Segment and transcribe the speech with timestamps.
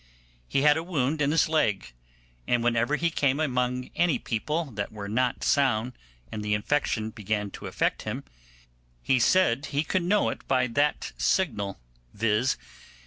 [0.47, 1.93] He had a wound in his leg,
[2.47, 5.93] and whenever he came among any people that were not sound,
[6.31, 8.23] and the infection began to affect him,
[9.03, 11.79] he said he could know it by that signal,
[12.15, 12.57] viz.